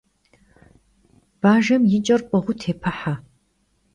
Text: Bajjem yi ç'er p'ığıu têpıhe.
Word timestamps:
Bajjem 1.41 1.83
yi 1.91 1.99
ç'er 2.05 2.21
p'ığıu 2.29 2.53
têpıhe. 2.61 3.13